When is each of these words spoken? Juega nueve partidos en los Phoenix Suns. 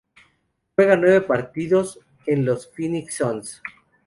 Juega 0.75 0.97
nueve 0.97 1.21
partidos 1.21 1.99
en 2.25 2.43
los 2.43 2.67
Phoenix 2.71 3.17
Suns. 3.17 3.61